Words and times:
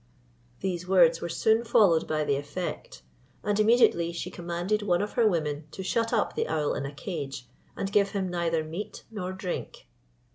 These 0.61 0.87
words 0.87 1.21
were 1.21 1.29
soon 1.29 1.63
followed 1.63 2.07
by 2.07 2.23
the 2.23 2.35
effect, 2.35 3.03
and 3.43 3.59
immediately 3.59 4.11
she 4.11 4.31
commanded 4.31 4.81
one 4.81 4.99
of 4.99 5.11
her 5.11 5.27
women 5.27 5.65
to 5.69 5.83
shut 5.83 6.11
up 6.11 6.33
the 6.33 6.47
owl 6.47 6.73
in 6.73 6.87
a 6.87 6.91
cage, 6.91 7.47
and 7.77 7.91
give 7.91 8.09
him 8.09 8.27
neither 8.27 8.63
meat 8.63 9.03
nor 9.11 9.31
drink. 9.31 9.89